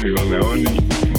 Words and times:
Schneuzi 0.00 0.30
Leone. 0.30 1.09